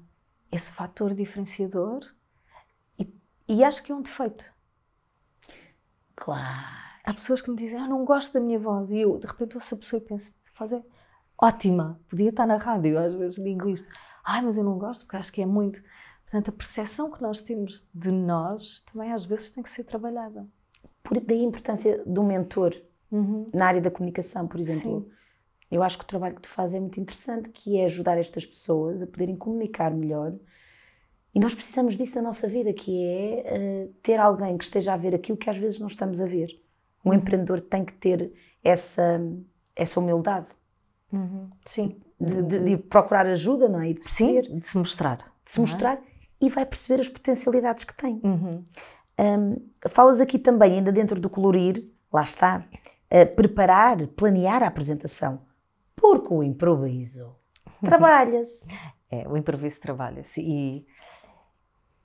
[0.50, 2.00] esse fator diferenciador
[3.50, 4.54] e acho que é um defeito.
[6.16, 6.80] Claro.
[7.04, 8.92] Há pessoas que me dizem, ah, não gosto da minha voz.
[8.92, 10.84] E eu, de repente, ouço a pessoa e penso, fazer é
[11.42, 13.00] ótima, podia estar na rádio.
[13.00, 13.88] Às vezes digo isto.
[14.24, 15.82] Ai, mas eu não gosto porque acho que é muito.
[16.24, 20.46] Portanto, a percepção que nós temos de nós também às vezes tem que ser trabalhada.
[21.02, 22.76] Por daí a importância do mentor
[23.12, 23.50] uhum.
[23.52, 25.02] na área da comunicação, por exemplo.
[25.02, 25.12] Sim.
[25.72, 28.46] Eu acho que o trabalho que tu fazes é muito interessante, que é ajudar estas
[28.46, 30.34] pessoas a poderem comunicar melhor
[31.34, 34.98] E nós precisamos disso na nossa vida, que é uh, ter alguém que esteja a
[34.98, 36.50] ver aquilo que às vezes não estamos a ver.
[37.06, 37.16] Um uhum.
[37.16, 38.32] empreendedor tem que ter
[38.64, 39.22] essa,
[39.76, 40.48] essa humildade.
[41.12, 41.50] Uhum.
[41.66, 42.00] Sim.
[42.20, 43.94] De, de, de, procurar ajuda, não é?
[43.94, 45.18] De Sim, de se mostrar.
[45.46, 46.02] De se mostrar é?
[46.42, 48.20] e vai perceber as potencialidades que tem.
[48.24, 48.66] Uhum.
[49.20, 52.66] Um, falas aqui também, ainda dentro do colorir, lá está,
[53.12, 55.42] uh, preparar, planear a apresentação.
[55.96, 57.36] Porque o improviso
[57.84, 58.68] trabalha-se.
[59.12, 60.42] É, o improviso trabalha-se.
[60.42, 60.86] E,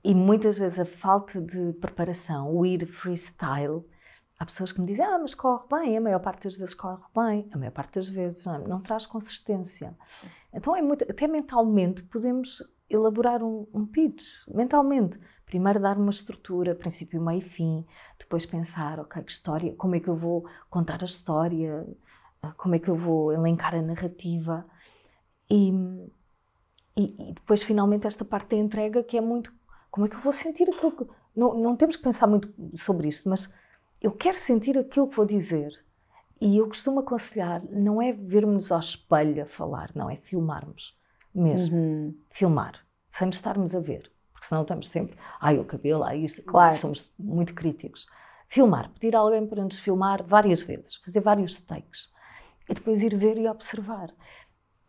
[0.05, 3.83] e muitas vezes a falta de preparação, o ir freestyle,
[4.37, 7.01] há pessoas que me dizem, ah, mas corre bem, a maior parte das vezes corre
[7.15, 8.67] bem, a maior parte das vezes não, é?
[8.67, 9.97] não traz consistência.
[10.53, 15.19] Então é muito, até mentalmente podemos elaborar um, um pitch, mentalmente.
[15.43, 17.83] Primeiro dar uma estrutura, princípio, meio e fim,
[18.19, 21.83] depois pensar, ok, que história, como é que eu vou contar a história,
[22.43, 24.67] ah, como é que eu vou elencar a narrativa.
[25.49, 25.71] E,
[26.95, 29.51] e, e depois, finalmente, esta parte da entrega que é muito,
[29.95, 31.07] como é que eu vou sentir aquilo que...
[31.33, 33.49] Não, não temos que pensar muito sobre isto, mas
[34.01, 35.71] eu quero sentir aquilo que vou dizer.
[36.41, 40.97] E eu costumo aconselhar, não é vermos ao espelho a falar, não, é filmarmos
[41.33, 41.77] mesmo.
[41.77, 42.13] Uhum.
[42.29, 44.11] Filmar, sem estarmos a ver.
[44.33, 46.43] Porque senão estamos sempre, ai, o cabelo, ai, isso.
[46.43, 46.75] Claro.
[46.75, 48.05] Somos muito críticos.
[48.49, 52.09] Filmar, pedir a alguém para nos filmar várias vezes, fazer vários takes.
[52.69, 54.13] E depois ir ver e observar.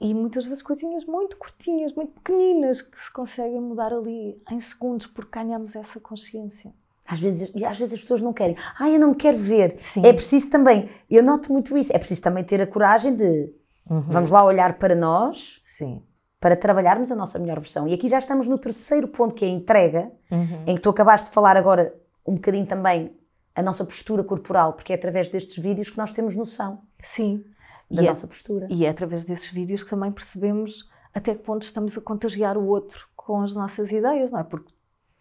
[0.01, 5.07] E muitas vezes coisinhas muito curtinhas, muito pequeninas, que se conseguem mudar ali em segundos,
[5.07, 6.73] porque ganhamos essa consciência.
[7.07, 8.57] Às vezes, e às vezes as pessoas não querem.
[8.79, 9.79] Ah, eu não me quero ver.
[9.79, 10.03] Sim.
[10.05, 13.53] É preciso também, eu noto muito isso, é preciso também ter a coragem de
[13.89, 14.03] uhum.
[14.09, 16.03] vamos lá olhar para nós Sim.
[16.41, 17.87] para trabalharmos a nossa melhor versão.
[17.87, 20.65] E aqui já estamos no terceiro ponto, que é a entrega, uhum.
[20.67, 21.95] em que tu acabaste de falar agora
[22.27, 23.17] um bocadinho também
[23.55, 26.83] a nossa postura corporal, porque é através destes vídeos que nós temos noção.
[27.01, 27.45] Sim.
[27.91, 28.67] Da e é nossa é, postura.
[28.71, 32.67] E é através desses vídeos que também percebemos até que ponto estamos a contagiar o
[32.67, 34.45] outro com as nossas ideias, não é?
[34.45, 34.73] Porque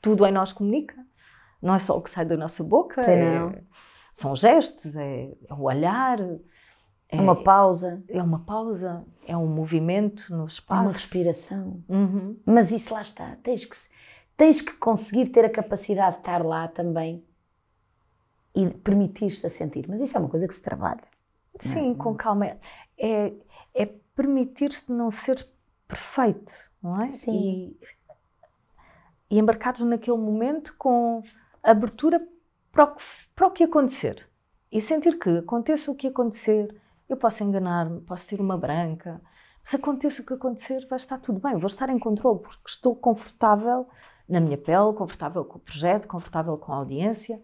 [0.01, 0.95] tudo em nós comunica
[1.61, 3.63] não é só o que sai da nossa boca, é,
[4.13, 6.19] são gestos, é, é, o olhar.
[7.09, 8.03] É, uma pausa.
[8.07, 10.81] É uma pausa, é um movimento no espaço.
[10.81, 11.83] É uma respiração.
[11.87, 12.37] Uhum.
[12.45, 13.35] Mas isso lá está.
[13.43, 13.75] Tens que,
[14.37, 17.25] tens que conseguir ter a capacidade de estar lá também
[18.55, 19.85] e permitir-te a sentir.
[19.87, 21.14] Mas isso é uma coisa que se trabalha.
[21.59, 21.95] Sim, é?
[21.95, 22.57] com calma.
[22.97, 23.33] É,
[23.73, 25.47] é permitir-te não ser
[25.87, 27.11] perfeito, não é?
[27.13, 27.31] Sim.
[27.31, 27.79] E,
[29.35, 31.21] e embarcares naquele momento com
[31.63, 32.25] abertura
[32.71, 33.03] para o, que,
[33.35, 34.27] para o que acontecer.
[34.71, 36.75] E sentir que aconteça o que acontecer,
[37.07, 39.21] eu posso enganar-me, posso ter uma branca,
[39.63, 42.95] se aconteça o que acontecer, vai estar tudo bem, vou estar em controle, porque estou
[42.95, 43.87] confortável
[44.27, 47.41] na minha pele, confortável com o projeto, confortável com a audiência.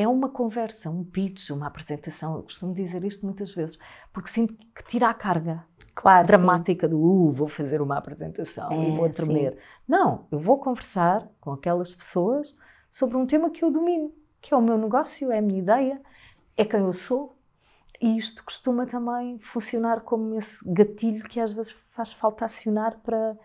[0.00, 2.36] É uma conversa, um pitch, uma apresentação.
[2.36, 3.76] Eu costumo dizer isto muitas vezes,
[4.12, 6.92] porque sinto que tira a carga claro, dramática sim.
[6.92, 9.54] do uh, vou fazer uma apresentação é, e vou tremer.
[9.54, 9.58] Sim.
[9.88, 12.56] Não, eu vou conversar com aquelas pessoas
[12.88, 16.00] sobre um tema que eu domino, que é o meu negócio, é a minha ideia,
[16.56, 17.36] é quem eu sou.
[18.00, 23.36] E isto costuma também funcionar como esse gatilho que às vezes faz falta acionar para,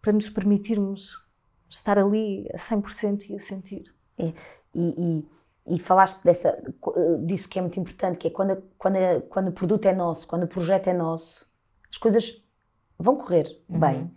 [0.00, 1.26] para nos permitirmos
[1.68, 3.92] estar ali a 100% e a sentir.
[4.16, 4.32] É,
[4.72, 5.37] e, e,
[5.68, 6.60] e, falaste dessa,
[7.24, 8.96] disso que é muito importante, que é quando, quando,
[9.28, 11.46] quando o produto é nosso, quando o projeto é nosso,
[11.90, 12.44] as coisas
[12.98, 13.78] vão correr uhum.
[13.78, 14.14] bem.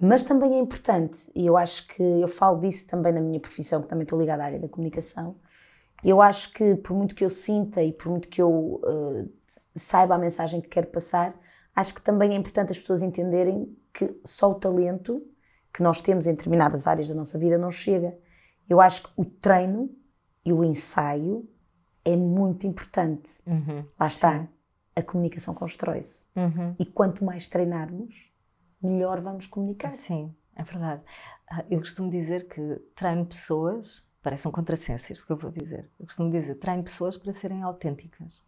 [0.00, 3.82] Mas também é importante, e eu acho que eu falo disso também na minha profissão,
[3.82, 5.36] que também estou ligada à área da comunicação.
[6.04, 9.32] Eu acho que, por muito que eu sinta e por muito que eu uh,
[9.74, 11.36] saiba a mensagem que quero passar,
[11.74, 15.20] acho que também é importante as pessoas entenderem que só o talento
[15.72, 18.16] que nós temos em determinadas áreas da nossa vida não chega.
[18.68, 19.90] Eu acho que o treino
[20.48, 21.46] e o ensaio
[22.02, 23.30] é muito importante.
[23.46, 24.40] Uhum, Lá está.
[24.40, 24.48] Sim.
[24.96, 26.26] A comunicação constrói-se.
[26.34, 26.74] Uhum.
[26.78, 28.32] E quanto mais treinarmos,
[28.82, 29.92] melhor vamos comunicar.
[29.92, 31.02] Sim, é verdade.
[31.50, 35.90] Ah, eu costumo dizer que treino pessoas, parece um contrassenso isto que eu vou dizer,
[36.00, 38.42] eu costumo dizer, treino pessoas para serem autênticas.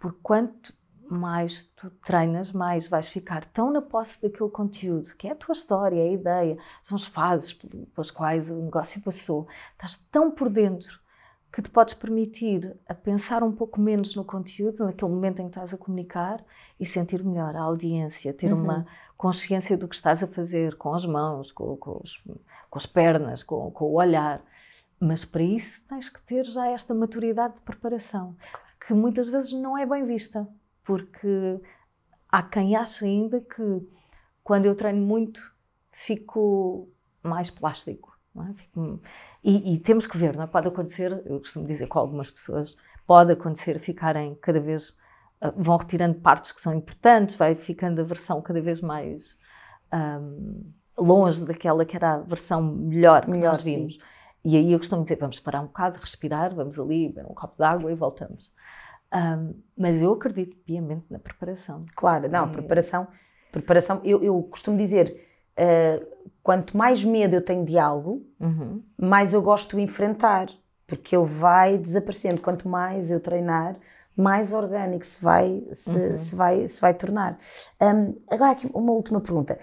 [0.00, 0.76] Porque quanto
[1.10, 5.52] mais tu treinas, mais vais ficar tão na posse daquele conteúdo, que é a tua
[5.52, 10.48] história, é a ideia, são as fases pelas quais o negócio passou, estás tão por
[10.48, 11.00] dentro
[11.52, 15.50] que te podes permitir a pensar um pouco menos no conteúdo, naquele momento em que
[15.50, 16.44] estás a comunicar
[16.78, 18.62] e sentir melhor a audiência, ter uhum.
[18.62, 22.22] uma consciência do que estás a fazer com as mãos, com, com, os,
[22.70, 24.42] com as pernas, com, com, o olhar.
[25.00, 28.36] Mas para isso tens que ter já esta maturidade de preparação,
[28.86, 30.46] que muitas vezes não é bem vista,
[30.84, 31.60] porque
[32.28, 33.88] há quem ache ainda que
[34.42, 35.54] quando eu treino muito
[35.90, 36.88] fico
[37.22, 38.54] mais plástico é?
[39.42, 40.46] E, e, temos que ver, não é?
[40.46, 44.90] Pode acontecer, eu costumo dizer com algumas pessoas, pode acontecer ficarem cada vez,
[45.42, 49.36] uh, vão retirando partes que são importantes, vai ficando a versão cada vez mais
[49.92, 53.98] um, longe daquela que era a versão melhor que Melhor, nós vimos.
[54.44, 57.56] E aí eu costumo dizer, vamos parar um bocado, respirar, vamos ali, beber um copo
[57.56, 58.52] de água e voltamos.
[59.12, 61.84] Um, mas eu acredito piamente na preparação.
[61.96, 62.48] Claro, não, É.
[62.52, 63.08] preparação.
[63.50, 65.16] Preparação, eu, eu costumo dizer,
[65.56, 66.00] eh,
[66.42, 68.80] quanto mais medo eu tenho de algo, Uhum.
[68.96, 70.46] mais eu gosto de enfrentar,
[70.86, 72.40] porque ele vai desaparecendo.
[72.40, 73.76] Quanto mais eu treinar,
[74.16, 77.36] mais orgânico se vai, se, se vai, se vai tornar.
[77.80, 79.58] Hum, agora, aqui uma última pergunta: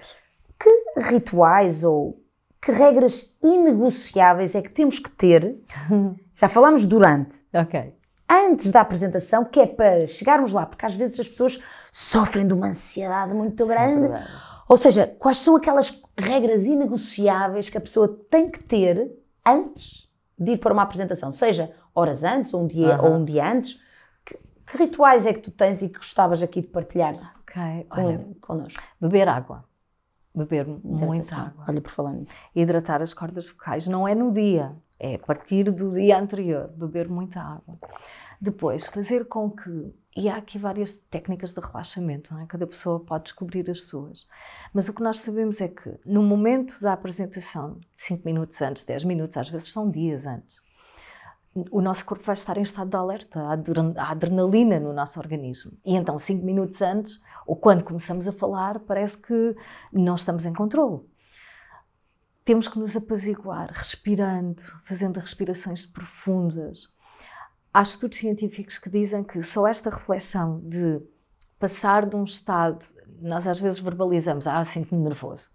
[0.59, 0.69] que
[1.09, 2.21] rituais ou
[2.61, 5.61] que regras inegociáveis é que temos que ter?
[6.35, 7.43] Já falamos durante.
[7.53, 7.93] Ok.
[8.29, 11.59] Antes da apresentação, que é para chegarmos lá, porque às vezes as pessoas
[11.91, 14.01] sofrem de uma ansiedade muito grande.
[14.01, 14.29] verdade.
[14.67, 19.09] Ou seja, quais são aquelas regras inegociáveis que a pessoa tem que ter
[19.45, 21.31] antes de ir para uma apresentação?
[21.31, 23.07] Seja horas antes ou um dia, Aham.
[23.07, 23.79] ou um dia antes.
[24.25, 27.87] Que, que rituais é que tu tens e que gostavas aqui de partilhar Ok.
[27.89, 28.83] com, Olha, connosco?
[28.99, 29.63] beber água.
[30.35, 31.63] Beber muita água.
[31.67, 32.33] Olha, por falar nisso.
[32.53, 37.07] Hidratar as cordas vocais não é no dia, é a partir do dia anterior, beber
[37.09, 37.77] muita água.
[38.39, 39.93] Depois, fazer com que.
[40.15, 42.45] E há aqui várias técnicas de relaxamento, é?
[42.47, 44.27] Cada pessoa pode descobrir as suas.
[44.73, 49.03] Mas o que nós sabemos é que, no momento da apresentação, 5 minutos antes, 10
[49.03, 50.59] minutos, às vezes são dias antes,
[51.71, 55.19] o nosso corpo vai estar em estado de alerta, há adren- há adrenalina no nosso
[55.19, 55.71] organismo.
[55.83, 59.55] E então, 5 minutos antes, ou quando começamos a falar, parece que
[59.91, 61.01] não estamos em controle
[62.47, 66.89] temos que nos apaziguar, respirando, fazendo respirações profundas.
[67.73, 71.01] Há estudos científicos que dizem que só esta reflexão de
[71.59, 72.85] passar de um estado,
[73.21, 75.49] nós às vezes verbalizamos, ah, sinto-me nervoso.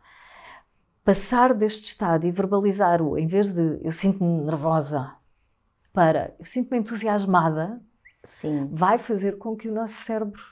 [1.02, 5.16] Passar deste estado e verbalizar-o, em vez de eu sinto-me nervosa,
[5.94, 7.81] para eu sinto-me entusiasmada,
[8.22, 10.42] Sim, vai fazer com que o nosso cérebro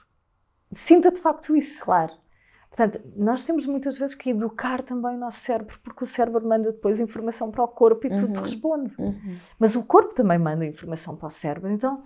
[0.71, 1.85] sinta de facto isso.
[1.85, 2.20] claro.
[2.71, 6.71] Portanto, nós temos muitas vezes que educar também o nosso cérebro, porque o cérebro manda
[6.71, 8.95] depois informação para o corpo e tudo responde.
[8.97, 9.37] Uhum.
[9.59, 11.69] Mas o corpo também manda informação para o cérebro.
[11.69, 12.01] Então,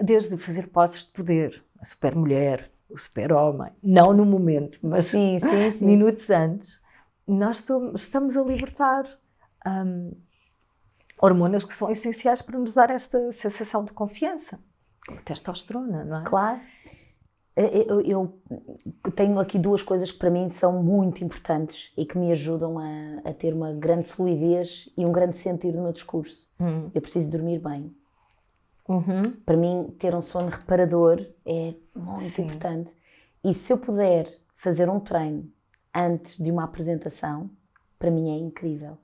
[0.00, 5.06] desde fazer posses de poder, a super mulher, o super homem, não no momento, mas
[5.06, 5.86] Sim, sim, sim.
[5.86, 6.82] minutos antes,
[7.24, 9.04] nós estamos a libertar
[9.64, 10.10] hum,
[11.22, 14.58] hormonas que são essenciais para nos dar esta sensação de confiança.
[15.06, 16.24] Como a testosterona, não é?
[16.24, 16.60] Claro.
[17.62, 18.32] Eu, eu-
[19.04, 22.78] eu tenho aqui duas coisas que para mim são muito importantes e que me ajudam
[22.78, 26.48] a, a ter uma grande fluidez e um grande sentido no meu discurso.
[26.60, 26.90] Hum.
[26.94, 27.94] Eu preciso dormir bem.
[28.88, 29.22] Uhum.
[29.46, 32.42] Para mim, ter um sono reparador é muito Sim.
[32.44, 32.96] importante.
[33.44, 35.48] E se eu puder fazer um treino
[35.94, 37.48] antes de uma apresentação,
[37.98, 38.96] para mim é incrível.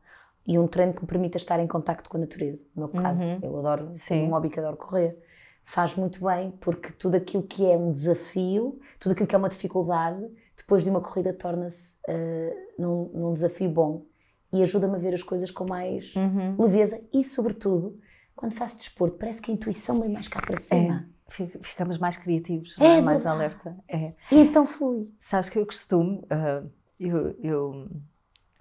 [0.46, 2.64] E um treino que me permita estar em contacto com a natureza.
[2.74, 3.94] No meu caso, eu adoro, Uhum.
[3.94, 4.22] Sim.
[4.24, 5.18] um hobby que adoro correr.
[5.68, 9.48] Faz muito bem, porque tudo aquilo que é um desafio, tudo aquilo que é uma
[9.48, 10.24] dificuldade,
[10.56, 14.06] depois de uma corrida torna-se eh, num, num desafio bom.
[14.52, 16.54] E ajuda-me a ver as coisas com mais Uhum.
[16.56, 17.98] leveza e, sobretudo,
[18.34, 21.08] quando faço desporto, parece que a intuição vem mais cá para cima.
[21.28, 23.00] Fic- Ficamos mais criativos, É é?
[23.00, 23.28] mais verdade.
[23.36, 23.76] alerta.
[23.88, 24.12] É.
[24.30, 25.10] E então flui.
[25.18, 26.62] Sabes que eu costumo, ah,
[27.00, 27.90] eu, eu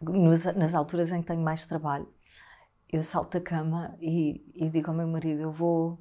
[0.02, 2.08] nos- nas alturas em que tenho mais trabalho,
[2.92, 6.00] eu salto da cama e, e digo ao meu marido: Eu vou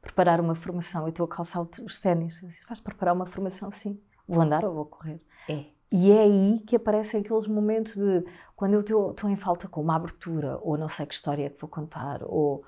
[0.00, 1.02] preparar uma formação.
[1.02, 2.40] Eu estou a calçar os ténis.
[2.66, 3.70] Vais preparar uma formação?
[3.70, 4.00] Sim.
[4.26, 5.20] Vou andar ou vou correr?
[5.48, 5.64] É.
[5.92, 9.96] E é aí que aparecem aqueles momentos de quando eu estou em falta com uma
[9.96, 12.62] abertura, ou não sei que história é que vou contar, ou,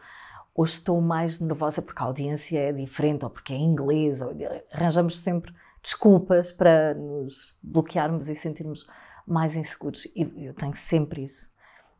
[0.52, 4.32] ou estou mais nervosa porque a audiência é diferente, ou porque é inglês, ou,
[4.72, 8.88] arranjamos sempre desculpas para nos bloquearmos e sentirmos
[9.24, 10.04] mais inseguros.
[10.16, 11.48] E eu tenho sempre isso.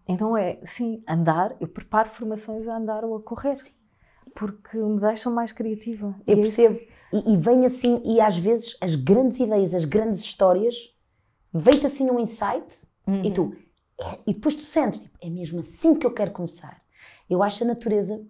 [0.08, 3.58] Então é, sim, andar, eu preparo formações a andar ou a correr,
[4.34, 6.14] porque me deixam mais criativa.
[6.26, 6.80] Eu E é percebo.
[7.12, 10.74] E, e vem assim, e às vezes as grandes ideias, as grandes histórias,
[11.52, 12.66] vem-te assim um insight
[13.24, 13.54] e tu,
[14.00, 16.80] é- e depois tu sentes, tipo, é mesmo assim que eu quero começar.
[17.28, 18.24] Eu acho a natureza,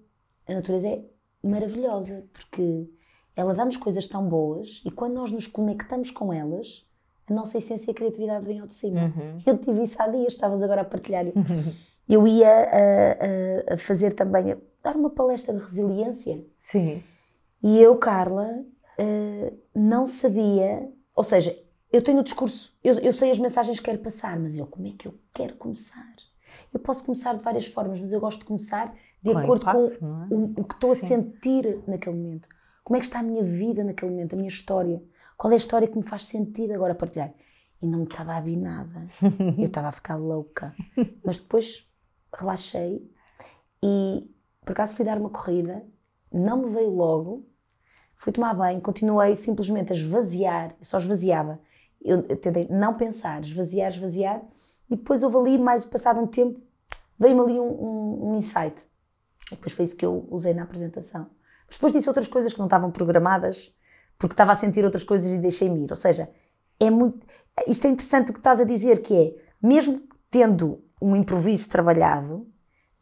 [0.49, 1.05] a natureza é
[1.43, 2.89] maravilhosa, porque
[3.37, 6.85] ela dá-nos coisas tão boas e quando nós nos conectamos com elas,
[7.29, 9.13] a nossa essência e a criatividade vem ao de cima.
[9.47, 11.25] Eu tive isso há dias, estavas agora a partilhar.
[12.09, 16.45] Eu ia a, a- a fazer também, a dar uma palestra de resiliência.
[16.59, 17.03] Sim.
[17.63, 18.65] E eu, Carla,
[18.99, 21.57] eh, não sabia, ou seja,
[21.93, 24.89] eu tenho o discurso, eu, eu sei as mensagens que quero passar, mas eu, como
[24.89, 26.13] é que eu quero começar?
[26.75, 29.99] Eu posso começar de várias formas, mas eu gosto de começar de Com acordo impacto,
[30.01, 30.27] com é?
[30.31, 31.07] o, o que estou a Sim.
[31.07, 32.49] sentir naquele momento.
[32.83, 35.01] Como é que está a minha vida naquele momento, a minha história?
[35.37, 37.33] Qual é a história que me faz sentido agora partilhar?
[37.81, 39.09] E não me estava a vir nada.
[39.57, 40.75] Eu estava a ficar louca.
[41.25, 41.87] Mas depois
[42.35, 43.11] relaxei
[43.83, 44.31] e
[44.65, 45.85] por acaso fui dar uma corrida,
[46.33, 47.47] não me veio logo,
[48.17, 51.61] fui tomar banho, continuei simplesmente a esvaziar, só esvaziava.
[52.01, 54.43] Eu, eu tentei não pensar, esvaziar, esvaziar,
[54.89, 56.61] e depois houve ali, mais passado um tempo,
[57.19, 58.77] veio-me ali um, um, um insight.
[59.51, 61.29] E depois foi isso que eu usei na apresentação.
[61.67, 63.75] Mas depois disse outras coisas que não estavam programadas,
[64.19, 65.91] porque estava a sentir outras coisas e deixei-me ir.
[65.91, 66.31] Ou seja,
[66.79, 67.27] é muito.
[67.67, 72.47] Isto é interessante o que estás a dizer, que é, mesmo tendo um improviso trabalhado,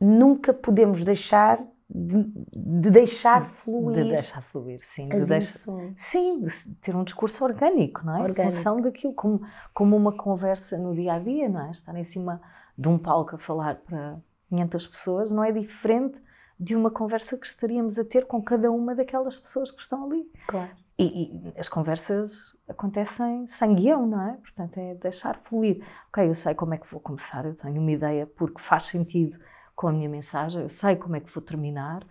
[0.00, 2.22] nunca podemos deixar de,
[2.54, 4.04] de deixar fluir.
[4.04, 5.08] De deixar fluir, sim.
[5.08, 8.22] De deixar, sim, de ter um discurso orgânico, não é?
[8.22, 8.40] Orgânico.
[8.40, 9.42] Em função daquilo, como,
[9.74, 11.70] como uma conversa no dia a dia, não é?
[11.70, 12.40] Estar em cima
[12.78, 16.22] de um palco a falar para 500 pessoas não é diferente
[16.58, 20.30] de uma conversa que estaríamos a ter com cada uma daquelas pessoas que estão ali.
[20.46, 20.70] Claro.
[21.00, 24.36] E, e, as conversas acontecem sem guião, não é?
[24.36, 25.82] Portanto, é deixar fluir.
[26.08, 29.38] Ok, eu sei como é que vou começar, eu tenho uma ideia porque faz sentido
[29.74, 32.02] com a minha mensagem, eu sei como é que vou terminar,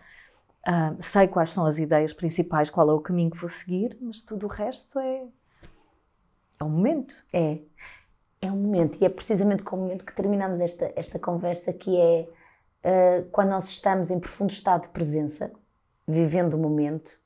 [0.68, 4.24] uh, sei quais são as ideias principais, qual é o caminho que vou seguir, mas
[4.24, 5.28] tudo o resto é,
[6.60, 7.14] é um momento.
[7.32, 7.60] É,
[8.42, 11.96] é um momento, e é precisamente com o momento que terminamos esta, esta conversa, que
[11.96, 12.28] é
[12.84, 15.52] uh, quando nós estamos em profundo estado de presença,
[16.08, 17.22] vivendo o momento,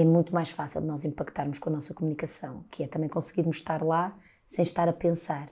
[0.00, 3.56] é muito mais fácil de nós impactarmos com a nossa comunicação, que é também conseguirmos
[3.56, 5.48] estar lá sem estar a pensar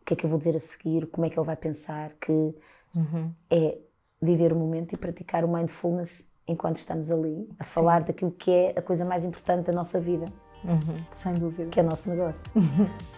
[0.00, 2.12] o que é que eu vou dizer a seguir, como é que ele vai pensar,
[2.20, 2.54] que
[2.94, 3.32] Uhum.
[3.50, 3.76] É
[4.22, 7.70] viver o momento e praticar o mindfulness enquanto estamos ali, a Sim.
[7.70, 10.26] falar daquilo que é a coisa mais importante da nossa vida.
[10.64, 11.04] Uhum.
[11.10, 11.68] Sem dúvida.
[11.70, 12.44] Que é o nosso negócio.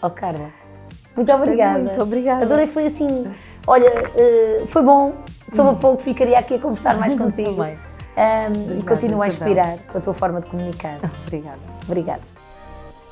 [0.02, 0.52] oh, Carla,
[1.14, 1.78] muito obrigada.
[1.78, 2.44] Muito obrigada.
[2.44, 3.06] Adorei, foi assim,
[3.66, 5.14] olha, uh, foi bom,
[5.48, 7.56] soube a pouco, ficaria aqui a conversar mais contigo.
[8.16, 10.98] Um, e continuo a inspirar com a tua forma de comunicar.
[11.26, 11.60] obrigada.
[11.86, 12.22] Obrigada.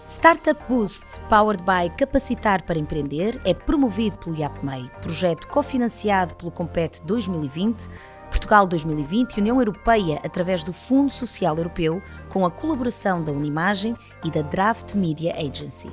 [0.09, 7.03] Startup Boost, powered by Capacitar para Empreender, é promovido pelo IAPMEI, projeto cofinanciado pelo Compete
[7.03, 7.89] 2020,
[8.31, 13.97] Portugal 2020 e União Europeia através do Fundo Social Europeu, com a colaboração da Unimagem
[14.25, 15.91] e da Draft Media Agency.